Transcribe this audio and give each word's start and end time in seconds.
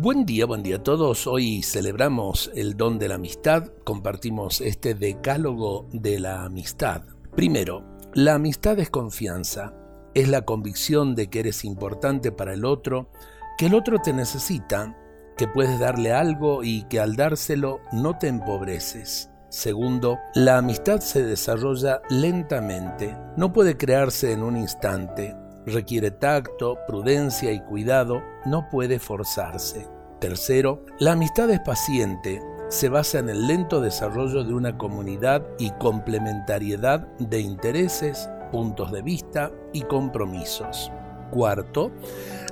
Buen 0.00 0.26
día, 0.26 0.46
buen 0.46 0.62
día 0.62 0.76
a 0.76 0.82
todos. 0.84 1.26
Hoy 1.26 1.60
celebramos 1.64 2.52
el 2.54 2.76
don 2.76 3.00
de 3.00 3.08
la 3.08 3.16
amistad, 3.16 3.64
compartimos 3.82 4.60
este 4.60 4.94
decálogo 4.94 5.88
de 5.92 6.20
la 6.20 6.44
amistad. 6.44 7.02
Primero, 7.34 7.82
la 8.14 8.34
amistad 8.34 8.78
es 8.78 8.90
confianza, 8.90 9.74
es 10.14 10.28
la 10.28 10.42
convicción 10.42 11.16
de 11.16 11.28
que 11.28 11.40
eres 11.40 11.64
importante 11.64 12.30
para 12.30 12.54
el 12.54 12.64
otro, 12.64 13.10
que 13.58 13.66
el 13.66 13.74
otro 13.74 13.98
te 13.98 14.12
necesita, 14.12 14.96
que 15.36 15.48
puedes 15.48 15.80
darle 15.80 16.12
algo 16.12 16.62
y 16.62 16.84
que 16.84 17.00
al 17.00 17.16
dárselo 17.16 17.80
no 17.90 18.18
te 18.18 18.28
empobreces. 18.28 19.30
Segundo, 19.48 20.16
la 20.36 20.58
amistad 20.58 21.00
se 21.00 21.24
desarrolla 21.24 22.02
lentamente, 22.08 23.16
no 23.36 23.52
puede 23.52 23.76
crearse 23.76 24.30
en 24.30 24.44
un 24.44 24.56
instante, 24.56 25.34
requiere 25.66 26.10
tacto, 26.10 26.78
prudencia 26.86 27.52
y 27.52 27.60
cuidado, 27.60 28.22
no 28.46 28.68
puede 28.70 28.98
forzarse. 28.98 29.97
Tercero, 30.20 30.84
la 30.98 31.12
amistad 31.12 31.48
es 31.50 31.60
paciente, 31.60 32.42
se 32.68 32.88
basa 32.88 33.20
en 33.20 33.28
el 33.28 33.46
lento 33.46 33.80
desarrollo 33.80 34.42
de 34.42 34.52
una 34.52 34.76
comunidad 34.76 35.46
y 35.60 35.70
complementariedad 35.70 37.06
de 37.18 37.40
intereses, 37.40 38.28
puntos 38.50 38.90
de 38.90 39.00
vista 39.02 39.52
y 39.72 39.82
compromisos. 39.82 40.90
Cuarto, 41.30 41.92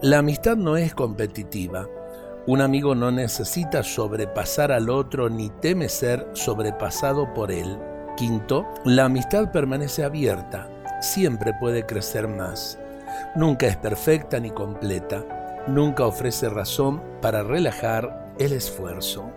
la 0.00 0.18
amistad 0.18 0.56
no 0.56 0.76
es 0.76 0.92
competitiva. 0.92 1.88
Un 2.48 2.62
amigo 2.62 2.96
no 2.96 3.12
necesita 3.12 3.84
sobrepasar 3.84 4.72
al 4.72 4.90
otro 4.90 5.30
ni 5.30 5.48
teme 5.48 5.88
ser 5.88 6.28
sobrepasado 6.32 7.32
por 7.32 7.52
él. 7.52 7.78
Quinto, 8.16 8.66
la 8.84 9.04
amistad 9.04 9.52
permanece 9.52 10.02
abierta, 10.02 10.68
siempre 11.00 11.52
puede 11.60 11.86
crecer 11.86 12.26
más. 12.26 12.76
Nunca 13.36 13.68
es 13.68 13.76
perfecta 13.76 14.40
ni 14.40 14.50
completa, 14.50 15.24
nunca 15.66 16.06
ofrece 16.06 16.48
razón 16.48 17.02
para 17.20 17.42
relajar 17.42 18.34
el 18.38 18.52
esfuerzo. 18.52 19.30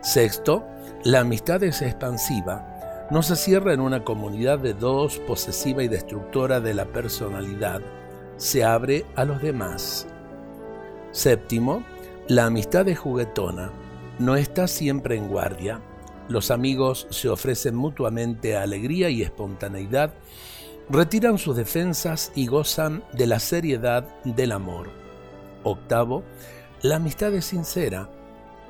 Sexto, 0.00 0.64
la 1.04 1.20
amistad 1.20 1.62
es 1.62 1.82
expansiva, 1.82 3.06
no 3.10 3.22
se 3.22 3.36
cierra 3.36 3.72
en 3.72 3.80
una 3.80 4.02
comunidad 4.02 4.58
de 4.58 4.74
dos, 4.74 5.18
posesiva 5.20 5.82
y 5.82 5.88
destructora 5.88 6.60
de 6.60 6.74
la 6.74 6.86
personalidad, 6.86 7.80
se 8.36 8.64
abre 8.64 9.04
a 9.14 9.24
los 9.24 9.40
demás. 9.40 10.06
Séptimo, 11.12 11.84
la 12.28 12.46
amistad 12.46 12.88
es 12.88 12.98
juguetona, 12.98 13.70
no 14.18 14.36
está 14.36 14.66
siempre 14.66 15.16
en 15.16 15.28
guardia. 15.28 15.80
Los 16.28 16.50
amigos 16.50 17.06
se 17.10 17.28
ofrecen 17.28 17.76
mutuamente 17.76 18.56
alegría 18.56 19.08
y 19.10 19.22
espontaneidad, 19.22 20.12
retiran 20.90 21.38
sus 21.38 21.56
defensas 21.56 22.32
y 22.34 22.48
gozan 22.48 23.04
de 23.12 23.28
la 23.28 23.38
seriedad 23.38 24.04
del 24.24 24.52
amor. 24.52 25.05
Octavo, 25.66 26.22
la 26.82 26.96
amistad 26.96 27.34
es 27.34 27.46
sincera. 27.46 28.08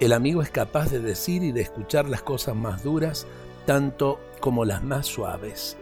El 0.01 0.15
amigo 0.15 0.41
es 0.41 0.49
capaz 0.49 0.91
de 0.91 1.01
decir 1.01 1.43
y 1.43 1.53
de 1.53 1.61
escuchar 1.61 2.09
las 2.09 2.23
cosas 2.23 2.57
más 2.57 2.83
duras, 2.83 3.27
tanto 3.67 4.19
como 4.41 4.65
las 4.65 4.83
más 4.83 5.07
suaves. 5.07 5.77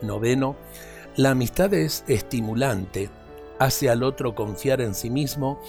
Noveno, 0.00 0.56
la 1.16 1.32
amistad 1.32 1.74
es 1.74 2.04
estimulante, 2.08 3.10
hace 3.58 3.90
al 3.90 4.02
otro 4.02 4.34
confiar 4.34 4.80
en 4.80 4.94
sí 4.94 5.10
mismo 5.10 5.60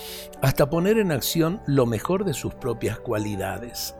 hasta 0.41 0.69
poner 0.69 0.97
en 0.99 1.11
acción 1.11 1.61
lo 1.66 1.85
mejor 1.85 2.23
de 2.23 2.33
sus 2.33 2.53
propias 2.53 2.97
cualidades. 2.97 3.94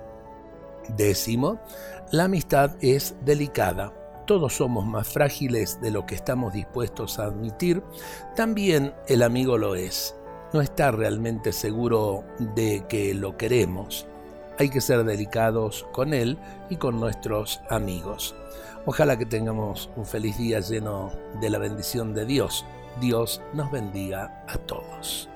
Décimo, 0.96 1.60
la 2.12 2.26
amistad 2.26 2.72
es 2.80 3.14
delicada. 3.26 3.94
Todos 4.26 4.56
somos 4.56 4.86
más 4.86 5.10
frágiles 5.10 5.82
de 5.82 5.92
lo 5.92 6.06
que 6.06 6.16
estamos 6.16 6.54
dispuestos 6.54 7.20
a 7.20 7.26
admitir. 7.26 7.84
También 8.38 8.94
el 9.08 9.22
amigo 9.24 9.58
lo 9.58 9.76
es. 9.76 10.16
No 10.54 10.62
está 10.62 10.92
realmente 10.92 11.52
seguro 11.52 12.24
de 12.56 12.86
que 12.88 13.14
lo 13.14 13.36
queremos. 13.36 14.08
Hay 14.58 14.70
que 14.70 14.82
ser 14.82 15.04
delicados 15.04 15.86
con 15.92 16.14
él 16.14 16.38
y 16.70 16.78
con 16.78 17.00
nuestros 17.00 17.60
amigos. 17.70 18.34
Ojalá 18.86 19.18
que 19.18 19.26
tengamos 19.26 19.90
un 19.98 20.06
feliz 20.06 20.38
día 20.38 20.62
lleno 20.62 21.12
de 21.42 21.50
la 21.50 21.58
bendición 21.58 22.14
de 22.14 22.26
Dios. 22.26 22.66
Dios 23.02 23.42
nos 23.54 23.70
bendiga 23.72 24.44
a 24.48 24.58
todos. 24.58 25.30